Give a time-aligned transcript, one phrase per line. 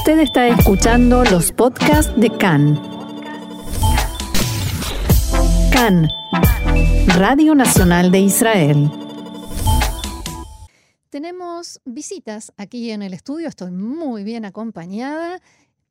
[0.00, 2.80] Usted está escuchando los podcasts de CAN.
[5.70, 6.08] CAN,
[7.18, 8.90] Radio Nacional de Israel.
[11.10, 15.38] Tenemos visitas aquí en el estudio, estoy muy bien acompañada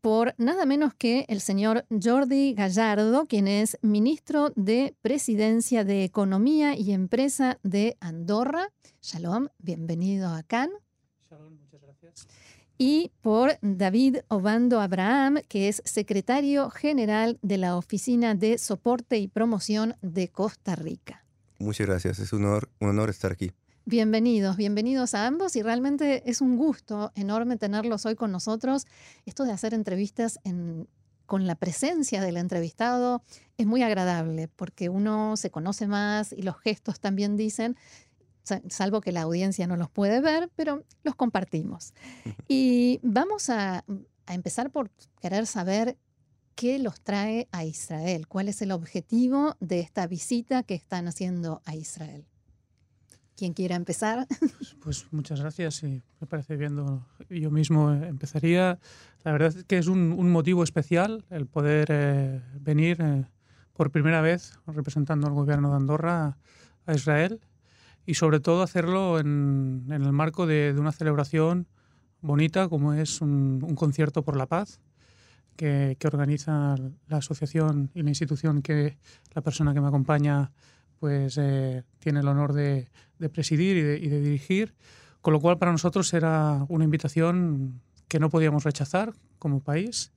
[0.01, 6.75] por nada menos que el señor Jordi Gallardo, quien es ministro de Presidencia de Economía
[6.75, 8.69] y Empresa de Andorra.
[9.03, 10.71] Shalom, bienvenido a CAN.
[11.29, 12.27] Shalom, muchas gracias.
[12.81, 19.27] Y por David Obando Abraham, que es secretario general de la Oficina de Soporte y
[19.27, 21.25] Promoción de Costa Rica.
[21.59, 23.51] Muchas gracias, es un honor, un honor estar aquí.
[23.83, 28.87] Bienvenidos, bienvenidos a ambos y realmente es un gusto enorme tenerlos hoy con nosotros.
[29.25, 30.87] Esto de hacer entrevistas en,
[31.25, 33.23] con la presencia del entrevistado
[33.57, 37.75] es muy agradable porque uno se conoce más y los gestos también dicen,
[38.69, 41.93] salvo que la audiencia no los puede ver, pero los compartimos.
[42.47, 43.83] Y vamos a,
[44.25, 44.89] a empezar por
[45.21, 45.97] querer saber
[46.55, 51.61] qué los trae a Israel, cuál es el objetivo de esta visita que están haciendo
[51.65, 52.25] a Israel.
[53.39, 54.27] ¿Quién quiera empezar?
[54.39, 56.75] Pues, pues muchas gracias y me parece bien.
[57.29, 58.77] Yo mismo empezaría.
[59.23, 63.23] La verdad es que es un, un motivo especial el poder eh, venir eh,
[63.71, 66.37] por primera vez representando al gobierno de Andorra
[66.85, 67.39] a Israel
[68.09, 71.67] y sobre todo hacerlo en, el marco de, una celebración
[72.21, 74.81] bonita como es un, concierto por la paz
[75.55, 76.73] que, organiza
[77.07, 78.97] la asociación y la institución que
[79.35, 80.51] la persona que me acompaña
[80.99, 82.89] pues eh, tiene el honor de,
[83.31, 84.73] presidir y de, y de, dirigir,
[85.21, 90.11] con lo cual para nosotros era una invitación que no podíamos rechazar como país.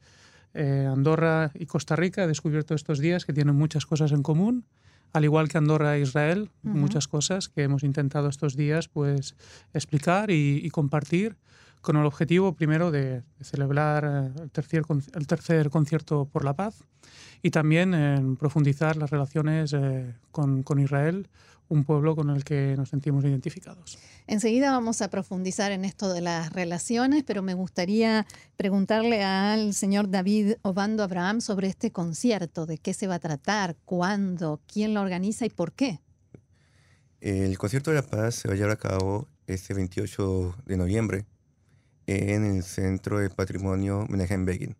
[0.54, 4.64] Eh, Andorra y Costa Rica he descubierto estos días que tienen muchas cosas en común,
[5.12, 6.74] al igual que Andorra e Israel, uh -huh.
[6.74, 9.36] muchas cosas que hemos intentado estos días pues
[9.72, 11.36] explicar y, y compartir
[11.82, 16.84] con el objetivo primero de, celebrar eh, el tercer, el tercer concierto por la paz
[17.42, 21.28] y también en profundizar las relaciones eh, con, con, Israel,
[21.68, 23.98] un pueblo con el que nos sentimos identificados.
[24.28, 28.26] Enseguida vamos a profundizar en esto de las relaciones, pero me gustaría
[28.56, 33.76] preguntarle al señor David Obando Abraham sobre este concierto, de qué se va a tratar,
[33.84, 36.00] cuándo, quién lo organiza y por qué.
[37.20, 41.24] El concierto de la paz se va a llevar a cabo este 28 de noviembre
[42.06, 44.76] en el Centro de Patrimonio Menachem Begin.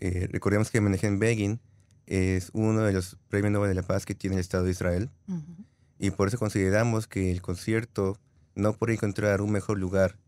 [0.00, 1.60] Eh, recordemos que Menachem Begin
[2.06, 5.10] es uno de los premios Nobel de la Paz que tiene el Estado de Israel
[5.28, 5.64] uh -huh.
[5.98, 8.18] y por eso consideramos que el concierto
[8.54, 10.18] no puede encontrar un mejor lugar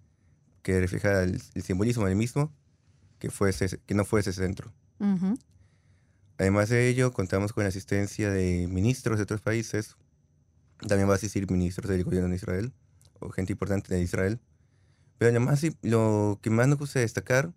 [0.63, 2.53] que refleja el, el simbolismo del mismo
[3.19, 4.73] que, fuese, que no fuese ese centro.
[4.99, 5.39] Uh -huh.
[6.39, 9.97] Además de ello, contamos con la asistencia de ministros de otros países,
[10.89, 12.73] también va a asistir ministros del gobierno de Israel
[13.21, 14.41] o gente importante de Israel.
[15.23, 15.51] Pero lo,
[15.83, 17.53] lo que más nos gusta destacar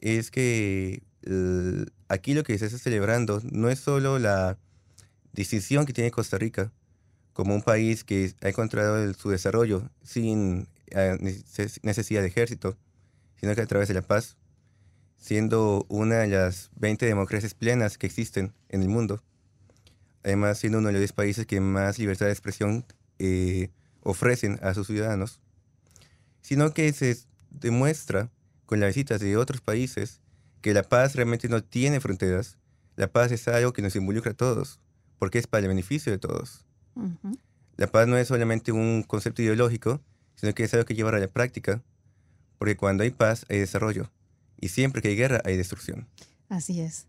[0.00, 1.04] es que
[2.08, 4.58] aquí lo que se está celebrando no es solo la
[5.32, 6.72] distinción que tiene Costa Rica
[7.32, 11.24] como un país que ha encontrado su desarrollo sin uh,
[11.82, 12.76] necesidad de ejército,
[13.36, 14.36] sino que a través de la paz,
[15.16, 19.22] siendo una de las 20 democracias plenas que existen en el mundo,
[20.24, 22.84] además siendo uno de los 10 países que más libertad de expresión
[23.20, 23.70] eh,
[24.02, 25.40] ofrecen a sus ciudadanos,
[26.42, 27.18] sino que se
[27.50, 28.30] demuestra
[28.66, 30.20] con las visitas de otros países
[30.60, 32.58] que la paz realmente no tiene fronteras.
[32.96, 34.78] La paz es algo que nos involucra a todos,
[35.18, 36.64] porque es para el beneficio de todos.
[36.94, 37.38] Uh -huh.
[37.76, 40.00] La paz no es solamente un concepto ideológico,
[40.34, 41.82] sino que es algo que llevar a la práctica,
[42.58, 44.10] porque cuando hay paz hay desarrollo,
[44.60, 46.06] y siempre que hay guerra hay destrucción.
[46.48, 47.06] Así es.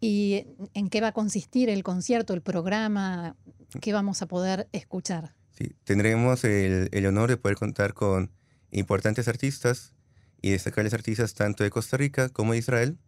[0.00, 3.36] ¿Y en qué va a consistir el concierto, el programa?
[3.80, 5.34] ¿Qué vamos a poder escuchar?
[5.52, 8.30] Sí, tendremos el, el honor de poder contar con
[8.74, 9.92] importantes artistas
[10.42, 12.98] y destacarles artistas tanto de Costa Rica como de Israel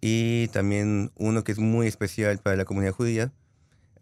[0.00, 3.32] y también uno que es muy especial para la comunidad judía,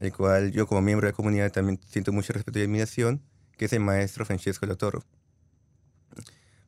[0.01, 3.23] el cual yo como miembro de la comunidad también siento mucho respeto y admiración,
[3.57, 5.03] que es el maestro Francesco Lotoro.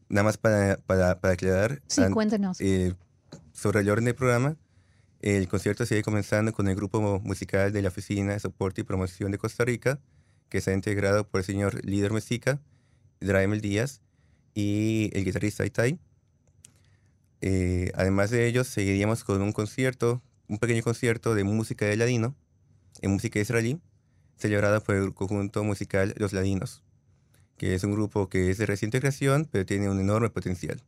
[0.08, 2.60] Nada más para, para, para aclarar sí, an, cuéntenos.
[2.60, 2.94] Eh,
[3.52, 4.56] sobre el orden del programa,
[5.20, 9.30] el concierto sigue comenzando con el grupo musical de la Oficina de Soporte y Promoción
[9.30, 10.00] de Costa Rica,
[10.48, 12.60] que está integrado por el señor Líder Mesica,
[13.20, 14.00] Draemel Díaz,
[14.58, 16.00] y el guitarrista Itai.
[17.40, 22.34] Eh, además de ellos, seguiríamos con un concierto, un pequeño concierto de música de ladino,
[23.00, 23.80] en música israelí,
[24.36, 26.82] celebrada por el conjunto musical Los Ladinos,
[27.56, 30.82] que es un grupo que es de reciente creación, pero tiene un enorme potencial.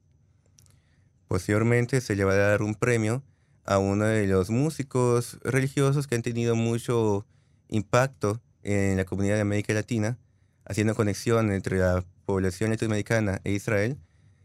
[1.28, 3.22] Posteriormente se le va a dar un premio
[3.64, 7.24] a uno de los músicos religiosos que han tenido mucho
[7.68, 10.18] impacto en la comunidad de América Latina,
[10.64, 13.98] haciendo conexión entre la población latinoamericana e Israel,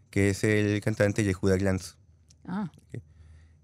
[0.09, 1.97] que es el cantante Yehuda Glanz.
[2.47, 2.71] Ah,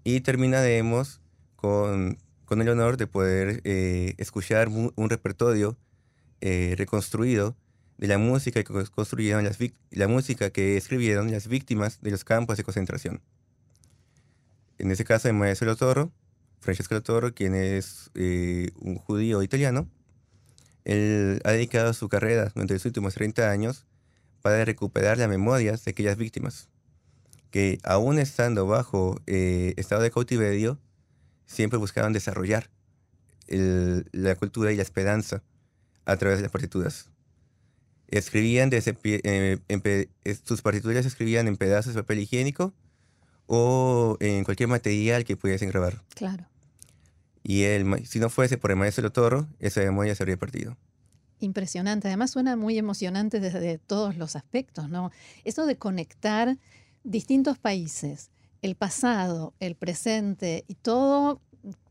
[0.04, 1.20] Y terminaremos
[1.56, 5.76] con, con el honor de poder eh, escuchar un repertorio
[6.40, 7.56] eh, reconstruido
[7.98, 9.58] de la música que construyeron las
[9.90, 13.20] la música que escribieron las víctimas de los campos de concentración.
[14.78, 16.12] En este caso, el maestro Lotoro,
[16.60, 19.88] Francesco Lotoro, quien es eh, un judío italiano,
[20.84, 23.86] él ha dedicado su carrera durante los últimos 30 años
[24.42, 26.68] para recuperar las memorias de aquellas víctimas
[27.50, 30.78] que aún estando bajo eh, estado de cautiverio,
[31.46, 32.70] siempre buscaban desarrollar
[33.46, 35.42] el- la cultura y la esperanza
[36.06, 37.10] a través de las partituras.
[38.08, 39.82] Escribían desde eh, en
[40.44, 42.72] sus partituras se escribían en pedazos de papel higiénico
[43.46, 46.02] o en cualquier material que pudiesen grabar.
[46.14, 46.46] claro.
[47.44, 47.64] Y
[48.06, 50.76] si no fuese por el maestro Toro, esa memoria se habría perdido.
[51.42, 52.06] Impresionante.
[52.08, 55.10] Además suena muy emocionante desde todos los aspectos, ¿no?
[55.44, 56.56] Eso de conectar
[57.02, 58.30] distintos países,
[58.62, 61.40] el pasado, el presente y todo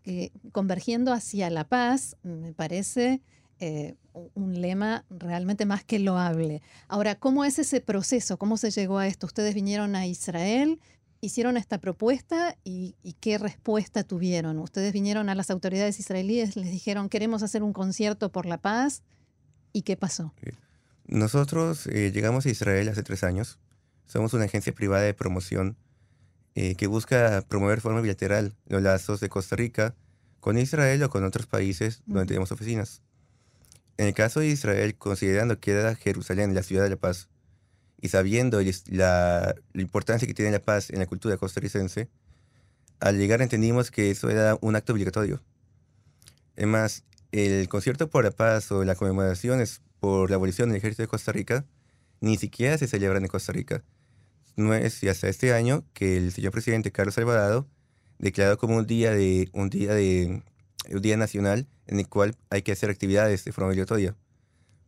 [0.04, 3.22] que- convergiendo hacia la paz, me parece
[3.60, 3.96] eh,
[4.34, 6.62] un lema realmente más que loable.
[6.88, 8.38] Ahora, ¿cómo es ese proceso?
[8.38, 9.28] ¿Cómo se llegó a esto?
[9.28, 10.80] Ustedes vinieron a Israel,
[11.20, 14.58] hicieron esta propuesta y qué respuesta tuvieron.
[14.60, 19.04] Ustedes vinieron a las autoridades israelíes, les dijeron, queremos hacer un concierto por la paz.
[19.74, 20.34] ¿Y qué pasó?
[21.06, 23.60] Nosotros eh, llegamos a Israel hace tres años.
[24.06, 25.78] Somos una agencia privada de promoción
[26.56, 29.96] eh, que busca promover de forma bilateral los lazos de Costa Rica
[30.40, 32.28] con Israel o con otros países donde Ujú.
[32.28, 33.02] tenemos oficinas.
[33.98, 37.30] En el caso de Israel, considerando que era Jerusalén la ciudad de la paz
[38.02, 42.10] y sabiendo la, la importancia que tiene la paz en la cultura costarricense,
[43.00, 45.42] al llegar entendimos que eso era un acto obligatorio.
[46.56, 51.04] Es más, el concierto por la paz o las conmemoraciones por la abolición del ejército
[51.04, 51.66] de Costa Rica
[52.20, 53.84] ni siquiera se celebran en Costa Rica.
[54.56, 57.68] No es y hasta este año que el señor presidente Carlos Alvarado
[58.20, 60.44] declaró como un día de un día de
[60.90, 64.16] un día nacional en el cual hay que hacer actividades de forma obligatoria.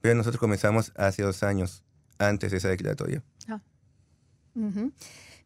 [0.01, 1.83] Pero nosotros comenzamos hace dos años
[2.17, 3.23] antes de esa declaratoria.
[4.55, 4.91] Ujú.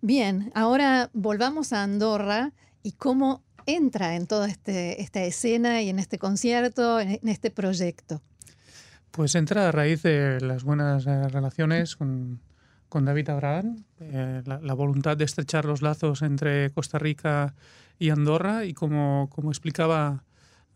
[0.01, 2.51] Bien, ahora volvamos a Andorra
[2.83, 8.21] y cómo entra en toda este, esta escena y en este concierto, en, este proyecto.
[9.11, 12.41] Pues entra a raíz de las buenas eh, relaciones con,
[12.89, 17.53] con David Abraham, eh, la, la voluntad de estrechar los lazos entre Costa Rica
[17.99, 20.23] y Andorra y como, como explicaba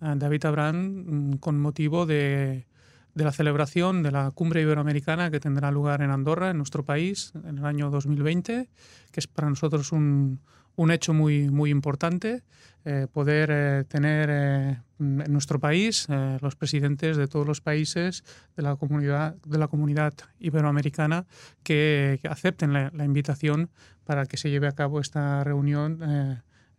[0.02, 2.66] eh, David Abraham, mm, con motivo de,
[3.14, 7.34] de la celebración de la cumbre iberoamericana que tendrá lugar en Andorra, en nuestro país,
[7.44, 8.70] en el año 2020,
[9.12, 10.40] que es para nosotros un,
[10.76, 12.44] un hecho muy, muy importante,
[12.84, 16.08] eh, poder eh, tener eh, en nuestro país
[16.42, 18.24] los presidentes de todos los países
[18.56, 21.28] de la comunidad, de la comunidad iberoamericana
[21.64, 23.70] que, que acepten la, la invitación
[24.04, 26.02] para que se lleve a cabo esta reunión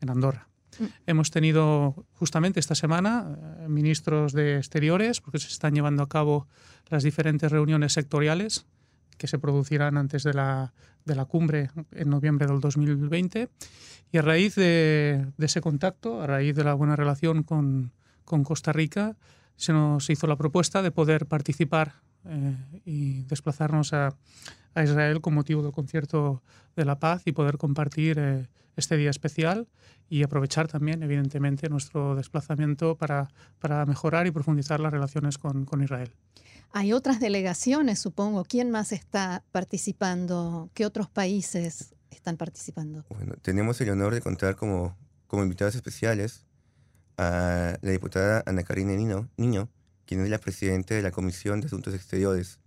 [0.00, 0.48] en Andorra.
[0.78, 0.84] Mm.
[1.06, 3.36] Hemos tenido justamente esta semana
[3.68, 6.48] ministros de exteriores, porque se están llevando a cabo
[6.90, 8.66] las diferentes reuniones sectoriales
[9.16, 10.72] que se producirán antes de la,
[11.04, 13.48] de la cumbre en noviembre del 2020.
[14.12, 17.92] Y a raíz de, de ese contacto, a raíz de la buena relación con,
[18.24, 19.16] con Costa Rica,
[19.56, 21.94] se nos hizo la propuesta de poder participar
[22.24, 24.16] eh, y desplazarnos a,
[24.74, 26.42] a Israel con motivo del concierto
[26.76, 29.68] de la paz y poder compartir eh, este día especial
[30.08, 35.82] y aprovechar también, evidentemente, nuestro desplazamiento para, para mejorar y profundizar las relaciones con, con
[35.82, 36.12] Israel.
[36.72, 38.44] Hay otras delegaciones, supongo.
[38.44, 40.70] ¿Quién más está participando?
[40.74, 43.04] ¿Qué otros países están participando?
[43.10, 46.46] Bueno, tenemos el honor de contar como, como invitados especiales
[47.18, 49.68] a la diputada Ana Karina Niño, Niño,
[50.06, 52.58] quien es la presidenta de la Comisión de Asuntos Exteriores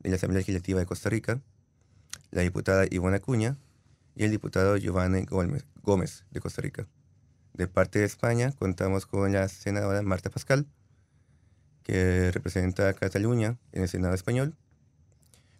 [0.00, 1.40] de la Asamblea Legislativa de Costa Rica,
[2.30, 3.56] la diputada Ivona Acuña
[4.14, 6.86] y el diputado Giovanni Gómez, Gómez de Costa Rica.
[7.54, 10.66] De parte de España contamos con la senadora Marta Pascal,
[11.82, 14.54] que representa a Cataluña en el Senado español.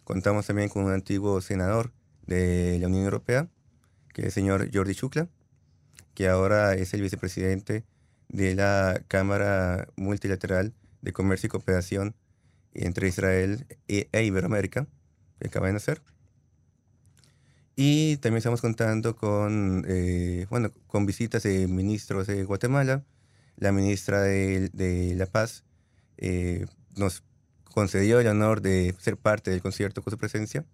[0.03, 1.91] Contamos también con un antiguo senador
[2.25, 3.47] de la Unión Europea,
[4.13, 5.27] que es el señor Jordi Chucla,
[6.13, 7.83] que ahora es el vicepresidente
[8.29, 12.15] de la Cámara Multilateral de Comercio y Cooperación
[12.73, 14.87] entre Israel e, e Iberoamérica,
[15.39, 16.01] que acaba de nacer.
[17.79, 23.05] Y también estamos contando con, eh, bueno, con visitas de ministros de Guatemala.
[23.55, 25.63] La ministra de, La Paz
[26.17, 27.23] eh, nos
[27.65, 30.65] concedió el honor de ser parte del concierto con su presencia.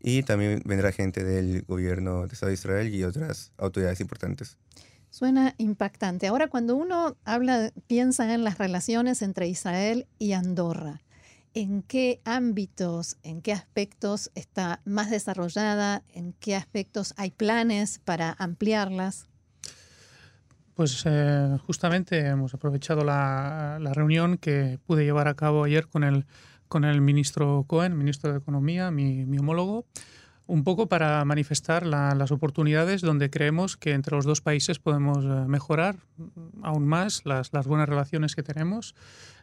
[0.00, 4.58] Y también vendrá gente del gobierno de Estado de Israel y otras autoridades importantes.
[5.18, 6.28] Suena impactante.
[6.28, 11.00] Ahora, cuando uno habla, piensa en las relaciones entre Israel y Andorra,
[11.54, 16.04] ¿En qué ámbitos, en qué aspectos está más desarrollada?
[16.14, 19.28] ¿En qué aspectos hay planes para ampliarlas?
[20.74, 26.26] Pues eh, justamente hemos aprovechado la, reunión que pude llevar a cabo ayer con el,
[26.68, 29.84] con el ministro Cohen, ministro de Economía, mi, homólogo,
[30.48, 35.28] un poco para manifestar las oportunidades donde creemos que entre los dos países podemos eh,
[35.46, 35.96] mejorar
[36.62, 38.94] aún más las, las buenas relaciones que tenemos.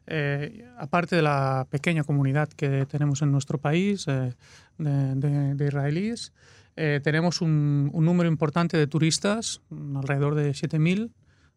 [0.08, 4.34] Eh, aparte de la pequeña comunidad que tenemos en nuestro país de,
[4.78, 6.34] de, israelíes,
[6.76, 9.62] tenemos un, un, número importante de turistas,
[9.96, 11.12] alrededor de 7.000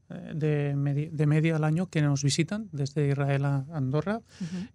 [0.08, 4.20] de, de, media al año que nos visitan desde Israel a Andorra.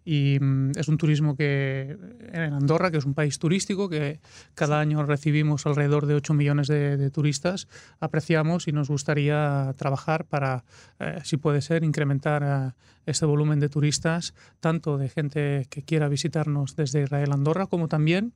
[0.05, 1.97] Y mm, es un turismo que
[2.31, 4.19] en Andorra, que es un país turístico, que
[4.53, 7.67] cada año recibimos alrededor de 8 millones de, turistas,
[7.99, 10.63] apreciamos y nos gustaría trabajar para,
[10.99, 12.71] eh, si puede ser, incrementar eh,
[13.05, 17.87] este volumen de turistas, tanto de gente que quiera visitarnos desde Israel a Andorra, como
[17.87, 18.33] también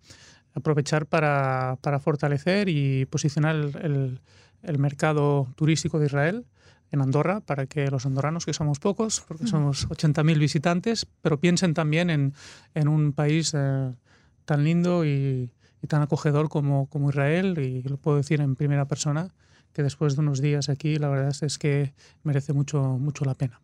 [0.54, 4.20] aprovechar para, para fortalecer y posicionar el,
[4.64, 6.46] el mercado turístico de Israel
[6.92, 11.74] en Andorra para que los andorranos, que somos pocos, porque somos 80.000 visitantes, pero piensen
[11.74, 12.34] también en,
[12.74, 13.94] en un país eh,
[14.46, 15.52] tan lindo y,
[15.82, 19.34] y, tan acogedor como, como Israel, y lo puedo decir en primera persona,
[19.74, 23.62] que después de unos días aquí, la verdad es que merece mucho, mucho la pena.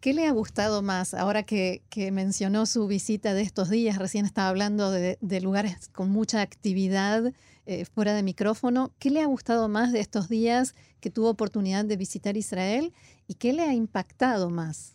[0.00, 3.98] ¿Qué le ha gustado más ahora que, que, mencionó su visita de estos días?
[3.98, 7.32] Recién estaba hablando de, de lugares con mucha actividad
[7.66, 8.92] eh, fuera de micrófono.
[8.98, 12.94] ¿Qué le ha gustado más de estos días que tuvo oportunidad de visitar Israel
[13.26, 14.94] y qué le ha impactado más?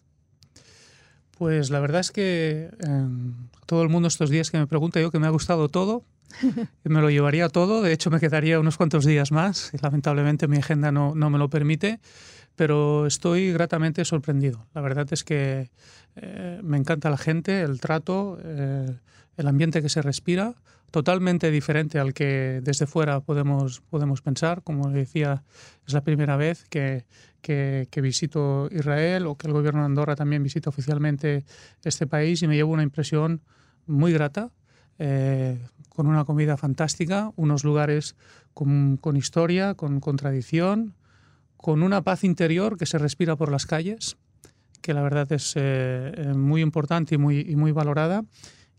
[1.38, 3.33] Pues la verdad es que em,
[3.65, 6.03] todo el mundo estos días que me pregunta yo que me ha gustado todo,
[6.83, 10.57] me lo llevaría todo, de hecho me quedaría unos cuantos días más, y lamentablemente mi
[10.57, 12.00] agenda no, no me lo permite,
[12.55, 14.65] pero estoy gratamente sorprendido.
[14.74, 15.69] La verdad es que
[16.15, 18.95] eh, me encanta la gente, el trato, eh,
[19.38, 20.55] el ambiente que se respira,
[20.91, 24.62] totalmente diferente al que desde fuera podemos, podemos pensar.
[24.62, 25.43] Como decía,
[25.88, 27.05] es la primera vez que,
[27.41, 31.45] que, visito Israel o que el gobierno de Andorra también visita oficialmente
[31.83, 33.41] este país y me llevo una impresión
[33.88, 34.51] muy grata,
[35.00, 38.15] eh, con una comida fantástica, unos lugares
[38.53, 40.93] con, con historia, con, con tradición,
[41.63, 44.17] con una paz interior que se respira por las calles,
[44.82, 48.25] que la verdad es eh, muy importante y muy, y muy valorada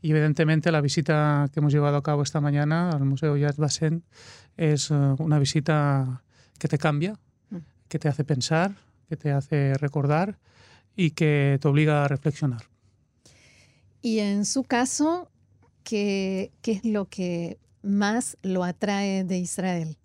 [0.02, 4.02] y evidentemente la visita que hemos llevado a cabo esta mañana al Museo Yad Vashem
[4.58, 6.22] es eh, una visita
[6.58, 7.56] que te cambia, mm.
[7.88, 8.74] que te hace pensar,
[9.08, 10.38] que te hace recordar
[10.94, 12.64] y que te obliga a reflexionar.
[14.02, 15.30] Y en su caso,
[15.84, 19.96] ¿qué, qué es lo que más lo atrae de Israel?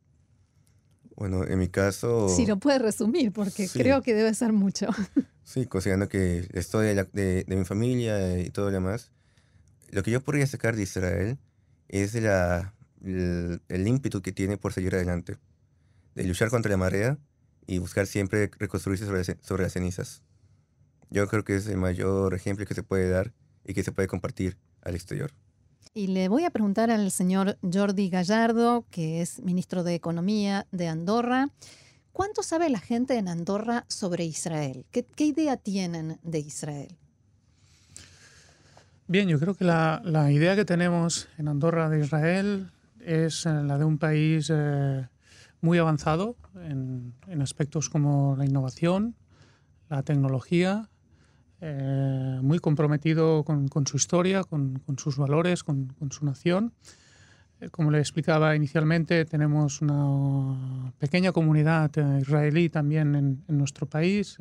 [1.19, 2.29] Bueno, en mi caso...
[2.29, 4.87] Si lo puede resumir, porque creo que debe ser mucho.
[5.43, 9.11] Sí, considerando que estoy de, de, de mi familia y todo lo demás,
[9.89, 11.39] lo que yo podría sacar de Israel
[11.87, 15.37] es la, el, ímpetu que tiene por seguir adelante,
[16.15, 17.17] de luchar contra la marea
[17.65, 20.21] y buscar siempre reconstruirse sobre, sobre las cenizas.
[21.09, 23.33] Yo creo que es el mayor ejemplo que se puede dar
[23.65, 25.31] y que se puede compartir al exterior.
[25.93, 30.87] Y le voy a preguntar al señor Jordi Gallardo, que es ministro de Economía de
[30.87, 31.49] Andorra,
[32.11, 34.85] ¿cuánto sabe la gente en Andorra sobre Israel?
[34.91, 36.95] ¿Qué, idea tienen de Israel?
[39.07, 42.69] Bien, yo creo que la, idea que tenemos en Andorra de Israel
[42.99, 45.07] es eh, la de un país eh,
[45.59, 49.15] muy avanzado en, aspectos como la innovación,
[49.89, 50.87] la tecnología,
[51.61, 56.73] eh, muy comprometido con, con, su historia, con, con sus valores, con, con, su nación.
[57.71, 64.37] como le explicaba inicialmente, tenemos una pequeña comunidad israelí también en, en nuestro país,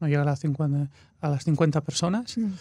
[0.00, 2.36] no llega a las 50, a las 50 personas.
[2.36, 2.52] Mm.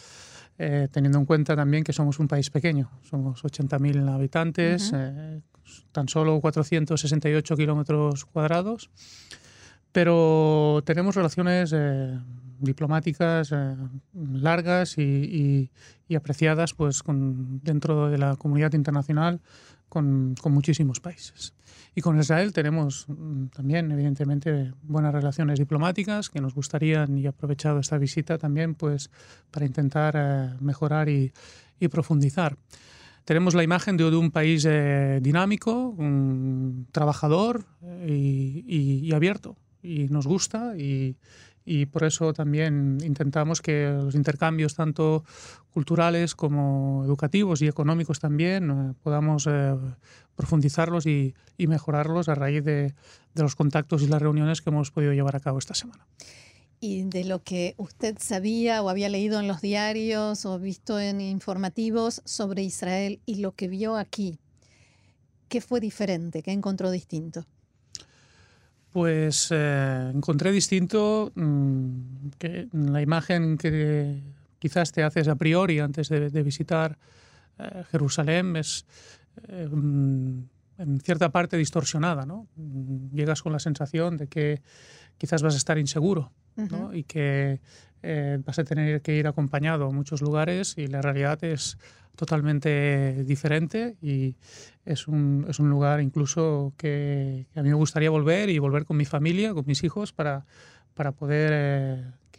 [0.60, 5.42] Eh, teniendo en cuenta también que somos un país pequeño, somos 80.000 habitantes, eh,
[5.92, 8.92] tan solo 468 kilómetros cuadrados,
[9.92, 11.74] pero tenemos relaciones
[12.64, 13.54] eh, diplomáticas
[14.14, 15.70] largas y,
[16.08, 19.42] y, apreciadas pues, con, dentro de la comunidad internacional
[19.90, 21.54] con, con muchísimos países.
[21.96, 27.80] Y con Israel tenemos mm, también, evidentemente, buenas relaciones diplomáticas que nos gustarían y aprovechado
[27.80, 29.12] esta visita también pues,
[29.52, 31.32] para intentar eh, mejorar y,
[31.80, 32.58] y, profundizar.
[33.26, 39.56] Tenemos la imagen de, de un país eh, dinámico, un trabajador eh, y, y, abierto.
[39.82, 41.18] Y nos gusta y,
[41.66, 45.24] y por eso también intentamos que los intercambios tanto
[45.72, 49.76] culturales como educativos y económicos también eh, podamos eh,
[50.36, 52.94] profundizarlos y, mejorarlos a raíz de,
[53.36, 56.06] los contactos y las reuniones que hemos podido llevar a cabo esta semana.
[56.82, 61.22] y de lo que usted sabía o había leído en los diarios o visto en
[61.22, 64.40] informativos sobre Israel y lo que vio aquí,
[65.48, 66.44] ¿qué fue diferente?
[66.44, 67.46] ¿Qué encontró distinto?
[68.94, 74.22] Pues eh, encontré distinto mm, que la imagen que
[74.60, 77.00] quizás te haces a priori antes de, visitar
[77.58, 78.86] eh, Jerusalén es
[79.48, 80.44] eh, mm,
[80.78, 82.28] en cierta parte distorsionada.
[82.28, 82.48] ¿no?
[82.56, 84.62] Mm, llegas con la sensación de que
[85.18, 86.32] quizás vas a estar inseguro
[86.94, 87.62] y que
[88.46, 91.78] vas a tener que ir acompañado a muchos lugares y la realidad es
[92.16, 94.36] totalmente diferente y
[94.86, 98.98] es un, es un lugar incluso que, a mí me gustaría volver y volver con
[98.98, 100.46] mi familia, con mis hijos, para,
[100.94, 101.52] para poder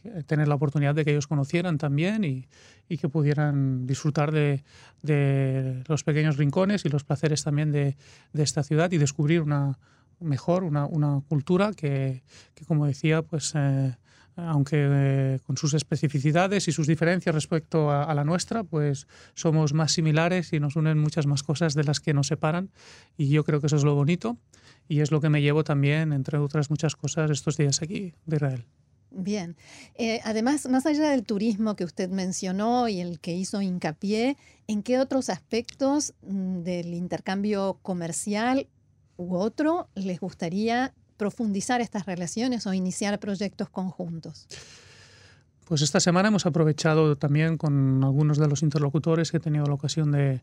[0.04, 2.46] eh, tener la oportunidad de que ellos conocieran también y,
[2.88, 4.62] y que pudieran disfrutar de,
[5.02, 7.96] de, los pequeños rincones y los placeres también de,
[8.32, 9.78] de esta ciudad y descubrir una
[10.20, 12.22] mejor, una, una cultura que,
[12.54, 13.52] que, como decía, pues...
[13.56, 13.96] Eh,
[14.36, 19.92] aunque eh, con sus especificidades y sus diferencias respecto a, la nuestra, pues somos más
[19.92, 22.70] similares y nos unen muchas más cosas de las que nos separan.
[23.16, 24.38] Y yo creo que eso es lo bonito
[24.88, 28.36] y es lo que me llevo también, entre otras muchas cosas, estos días aquí de
[28.36, 28.66] Israel.
[29.16, 29.56] Bien.
[29.94, 34.36] Eh, además, más allá del turismo que usted mencionó y el que hizo hincapié,
[34.66, 38.66] ¿en qué otros aspectos mm, del intercambio comercial
[39.16, 44.46] u otro les gustaría profundizar estas relaciones o iniciar proyectos conjuntos?
[45.64, 49.74] Pues esta semana hemos aprovechado también con algunos de los interlocutores que he tenido la
[49.74, 50.42] ocasión de,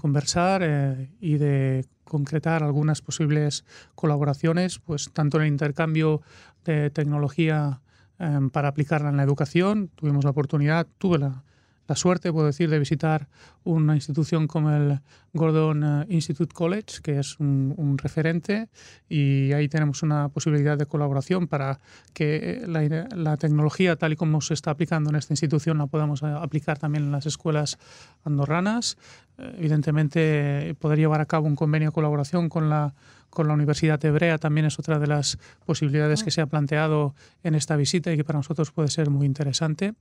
[0.00, 3.64] conversar eh, y de concretar algunas posibles
[3.94, 6.20] colaboraciones, pues tanto en el intercambio
[6.64, 7.80] de tecnología
[8.18, 11.44] eh, para aplicarla en la educación, tuvimos la oportunidad, tuve la,
[11.86, 13.28] la suerte, puedo decir, de visitar
[13.64, 15.00] una institución como el
[15.32, 18.68] Gordon eh, Institute College, que es un, referente,
[19.08, 21.80] y ahí tenemos una posibilidad de colaboración para
[22.12, 26.22] que eh, la, tecnología, tal y como se está aplicando en esta institución, la podamos
[26.22, 27.78] eh, aplicar también en las escuelas
[28.24, 28.96] andorranas.
[29.36, 32.94] Evidentemente, poder llevar a cabo un convenio de colaboración con la
[33.30, 37.56] con la Universidad Hebrea también es otra de las posibilidades que se ha planteado en
[37.56, 39.94] esta visita y que para nosotros puede ser muy interesante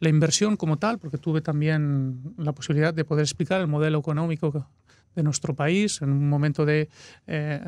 [0.00, 4.66] la inversión como tal, porque tuve también la posibilidad de poder explicar el modelo económico
[5.14, 6.88] de nuestro país en un momento de
[7.26, 7.60] eh,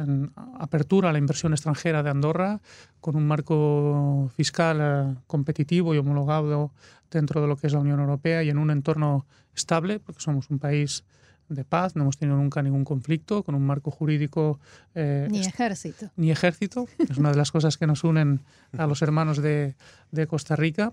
[0.59, 2.61] apertura a la inversión extranjera de Andorra,
[3.01, 6.71] con un marco fiscal eh, competitivo y homologado
[7.11, 10.49] dentro de lo que es la Unión Europea y en un entorno estable, porque somos
[10.51, 11.05] un país
[11.49, 14.61] de paz, no hemos tenido nunca ningún conflicto, con un marco jurídico...
[14.95, 16.11] Eh, ni ejército.
[16.15, 18.43] Ni ejército, es una de las cosas que nos unen
[18.79, 19.75] a los hermanos de,
[20.13, 20.93] de Costa Rica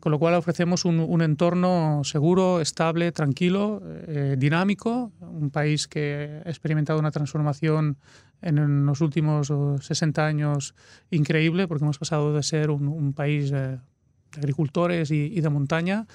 [0.00, 6.48] con lo cual ofrecemos un, entorno seguro, estable, tranquilo, eh, dinámico, un país que ha
[6.48, 7.96] experimentado una transformación
[8.42, 10.74] en los últimos 60 años
[11.10, 13.78] increíble, porque hemos pasado de ser un, país eh,
[14.32, 16.06] de agricultores y, de montaña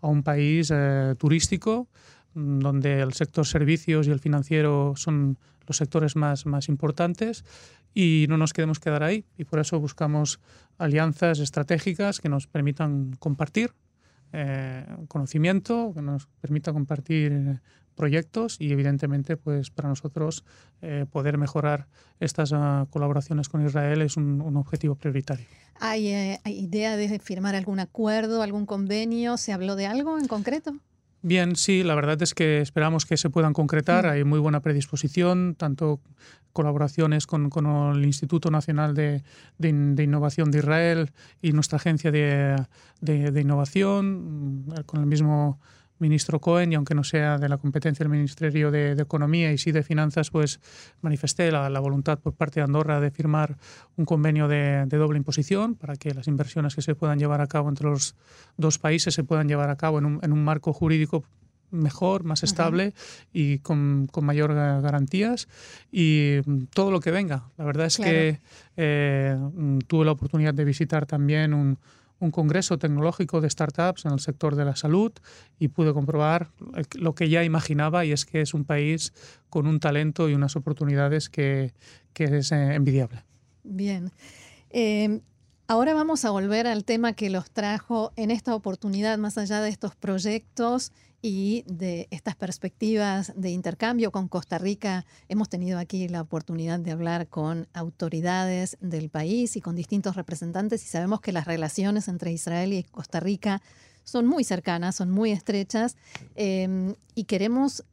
[0.00, 1.88] a un país eh, turístico,
[2.34, 7.44] mm, donde el sector servicios y el financiero son los sectores más, más importantes
[7.94, 10.40] y no nos queremos quedar ahí y por eso buscamos
[10.78, 13.72] alianzas estratégicas que nos permitan compartir
[14.32, 17.60] eh, conocimiento, que nos permita compartir eh,
[17.94, 20.44] proyectos y evidentemente pues para nosotros
[20.82, 21.86] eh, poder mejorar
[22.20, 25.46] estas uh, colaboraciones con Israel es un, un objetivo prioritario.
[25.80, 29.38] ¿Hay, ¿Hay idea de firmar algún acuerdo, algún convenio?
[29.38, 30.76] ¿Se habló de algo en concreto?
[31.26, 34.06] Bien, sí, la verdad es que esperamos que se puedan concretar.
[34.06, 34.10] Mm.
[34.10, 35.98] Hay muy buena predisposición, tanto
[36.52, 37.50] colaboraciones con,
[37.96, 39.24] el Instituto Nacional de,
[39.58, 41.10] Innovación de Israel
[41.42, 42.54] y nuestra agencia de,
[43.00, 45.58] de Innovación, mm, con el mismo
[45.98, 49.72] ministro Cohen y aunque no sea de la competencia del Ministerio de, Economía y sí
[49.72, 50.60] de Finanzas, pues
[51.00, 53.56] manifesté la, voluntad por parte de Andorra de firmar
[53.96, 57.68] un convenio de, doble imposición para que las inversiones que se puedan llevar a cabo
[57.68, 58.14] entre los
[58.56, 61.24] dos países se puedan llevar a cabo en un, en un marco jurídico
[61.70, 62.94] mejor, más estable
[63.32, 65.48] y con, con, mayor garantías.
[65.90, 67.48] Y mm, todo lo que venga.
[67.56, 68.40] La verdad es que
[68.76, 71.78] eh, mm, tuve la oportunidad de visitar también un,
[72.18, 75.12] un congreso tecnológico de startups en el sector de la salud
[75.58, 76.50] y pude comprobar
[76.94, 79.12] lo que ya imaginaba y es que es un país
[79.50, 81.72] con un talento y unas oportunidades que,
[82.12, 83.24] que es eh, envidiable.
[83.64, 84.10] Bien.
[84.70, 85.20] Em,
[85.68, 89.68] ahora vamos a volver al tema que los trajo en esta oportunidad, más allá de
[89.68, 95.04] estos proyectos y de estas perspectivas de intercambio con Costa Rica.
[95.28, 100.84] Hemos tenido aquí la oportunidad de hablar con autoridades del país y con distintos representantes
[100.84, 103.62] y sabemos que las relaciones entre Israel y Costa Rica
[104.04, 105.96] son muy cercanas, son muy estrechas
[106.36, 107.84] em, y queremos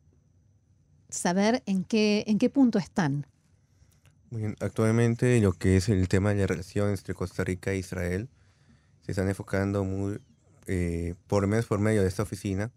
[1.09, 3.25] saber en qué, en qué punto están.
[4.29, 4.55] Bien.
[4.59, 8.29] Actualmente lo que es el tema de la relación entre Costa Rica e Israel
[9.01, 10.19] se están enfocando muy,
[10.65, 12.71] eh, por menos por medio de esta oficina,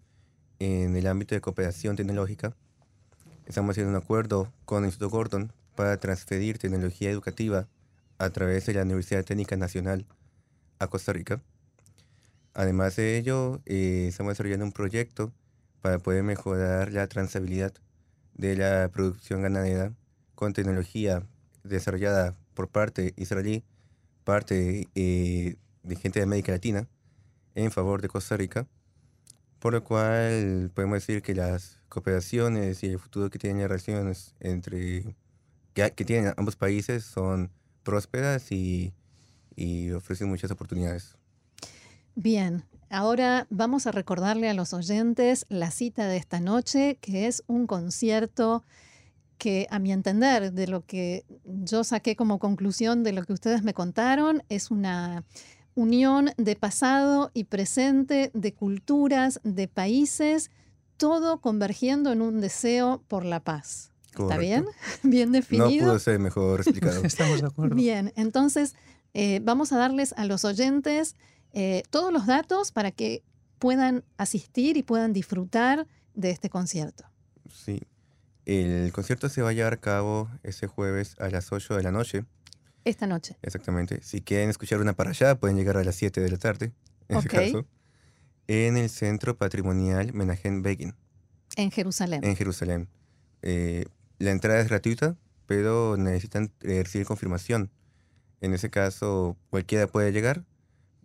[0.58, 2.54] en el ámbito de cooperación tecnológica.
[3.46, 7.68] Estamos haciendo un acuerdo con el Instituto Gordon para transferir tecnología educativa
[8.18, 10.06] a través de la Universidad Técnica Nacional
[10.78, 11.40] a Costa Rica.
[12.54, 15.32] Además de ello, eh, estamos desarrollando un proyecto
[15.82, 17.74] para poder mejorar la trazabilidad
[18.34, 19.92] de la producción ganadera
[20.34, 21.22] con tecnología
[21.64, 23.62] desarrollada por parte israelí,
[24.24, 26.88] parte eh, de gente de América Latina,
[27.54, 28.66] en favor de Costa Rica,
[29.58, 34.34] por lo cual podemos decir que las cooperaciones y el futuro que tienen las relaciones
[34.40, 35.16] entre
[35.74, 37.50] que, tienen ambos países son
[37.82, 38.92] prósperas y,
[39.54, 41.16] y ofrecen muchas oportunidades.
[42.14, 47.44] Bien, ahora vamos a recordarle a los oyentes la cita de esta noche, que es
[47.46, 48.64] un concierto
[49.38, 53.62] que a mi entender, de lo que yo saqué como conclusión de lo que ustedes
[53.62, 55.24] me contaron, es una
[55.76, 60.50] unión de pasado y presente, de culturas, de países,
[60.96, 63.92] todo convergiendo en un deseo por la paz.
[64.18, 64.64] ¿Está bien?
[65.02, 65.68] ¿Bien definido?
[65.68, 67.00] No pudo ser mejor explicado.
[67.04, 67.76] Estamos de acuerdo.
[67.76, 68.74] Bien, entonces
[69.14, 71.14] eh, vamos a darles a los oyentes
[71.52, 73.22] eh, todos los datos para que
[73.58, 77.04] puedan asistir y puedan disfrutar de este concierto.
[77.52, 77.82] Sí.
[78.46, 81.92] El concierto se va a llevar a cabo ese jueves a las 8 de la
[81.92, 82.24] noche.
[82.86, 83.36] Esta noche.
[83.42, 84.00] Exactamente.
[84.02, 86.72] Si quieren escuchar una para allá, pueden llegar a las 7 de la tarde,
[87.08, 87.34] en ese Ok.
[87.34, 87.66] caso.
[88.46, 90.94] En el Centro Patrimonial Menahem Begin,
[91.56, 92.22] En Jerusalén.
[92.22, 92.88] en Jerusalén.
[93.42, 93.86] Eh,
[94.20, 97.72] la entrada es gratuita, pero necesitan eh, recibir confirmación.
[98.40, 100.44] En ese caso, cualquiera puede llegar.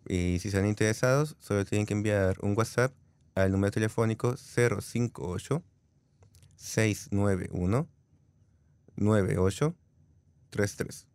[0.07, 2.93] Y si están interesados, solo tienen que enviar un WhatsApp
[3.33, 5.63] al número telefónico 058
[6.57, 7.87] 691
[8.97, 11.07] 9833.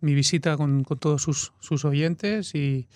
[0.00, 2.86] mi visita con, todos sus oyentes y,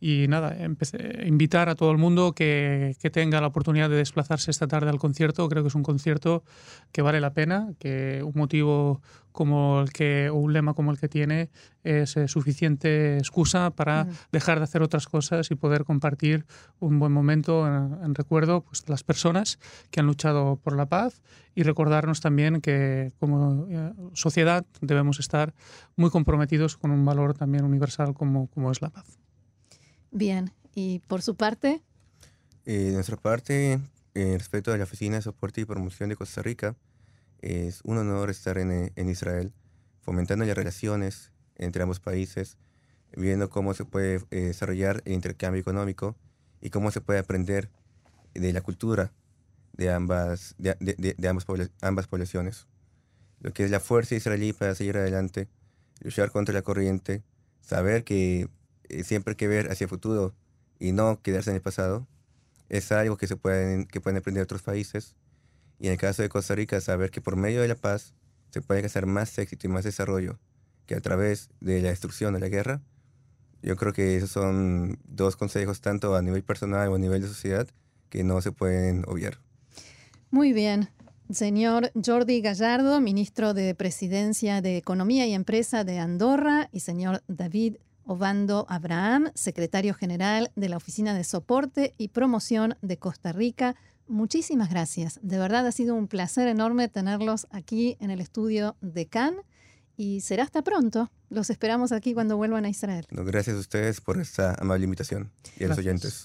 [0.00, 4.50] y nada, empecé- invitar a todo el mundo que, que tenga la oportunidad de desplazarse
[4.50, 5.48] esta tarde al concierto.
[5.48, 6.44] Creo que es un concierto
[6.92, 9.00] que vale la pena, que un motivo
[9.32, 11.50] como el que, o un lema como el que tiene,
[11.84, 14.16] es eh, suficiente excusa para Ujú.
[14.32, 16.46] dejar de hacer otras cosas y poder compartir
[16.78, 19.58] un buen momento en, en recuerdo pues, de las personas
[19.90, 21.20] que han luchado por la paz
[21.54, 25.52] y recordarnos también que como eh, sociedad debemos estar
[25.96, 29.18] muy comprometidos con un valor también universal como, como es la paz.
[30.16, 31.82] Bien, y por su parte,
[32.64, 33.78] Eh, de nuestra parte,
[34.14, 36.74] eh, respecto a la Oficina de Soporte y Promoción de Costa Rica,
[37.42, 39.52] es un honor estar en, eh, en Israel,
[40.00, 42.56] fomentando las relaciones entre ambos países,
[43.14, 46.16] viendo cómo se puede eh, desarrollar el intercambio económico
[46.62, 47.68] y cómo se puede aprender
[48.32, 49.12] de la cultura
[49.74, 51.44] de ambas, de, de- de- ambas,
[51.82, 52.66] ambas poblaciones.
[53.40, 55.46] Lo que es la fuerza israelí para seguir adelante,
[56.00, 57.22] luchar contra la corriente,
[57.60, 58.48] saber que
[58.88, 60.34] eh, siempre hay que ver hacia el futuro
[60.78, 62.06] y no quedarse en el pasado,
[62.68, 65.14] es algo que se pueden, que pueden aprender otros países.
[65.78, 68.14] Y en el caso de Costa Rica, saber que por medio de la paz
[68.50, 70.38] se puede alcanzar más éxito y más desarrollo
[70.86, 72.80] que a través de la destrucción de la guerra.
[73.62, 77.28] Yo creo que esos son dos consejos, tanto a nivel personal o a nivel de
[77.28, 77.68] sociedad,
[78.08, 79.38] que no se pueden obviar.
[80.30, 80.88] muy bien.
[81.28, 87.78] Señor Jordi Gallardo, ministro de Presidencia de Economía y Empresa de Andorra, y señor David
[88.06, 93.74] Obando Abraham, secretario general de la Oficina de Soporte y Promoción de Costa Rica.
[94.06, 95.18] Muchísimas gracias.
[95.22, 99.44] De verdad ha sido un placer enorme tenerlos aquí en el estudio de Cannes
[99.96, 101.10] y será hasta pronto.
[101.30, 103.06] Los esperamos aquí cuando vuelvan a Israel.
[103.10, 106.24] No, gracias a ustedes por esta amable invitación y a los oyentes.